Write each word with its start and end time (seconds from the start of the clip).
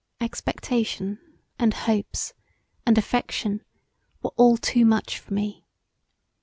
Expectation, 0.19 1.19
and 1.59 1.75
hopes, 1.75 2.33
and 2.87 2.97
affection 2.97 3.63
were 4.23 4.31
all 4.35 4.57
too 4.57 4.83
much 4.83 5.19
for 5.19 5.31
me. 5.35 5.63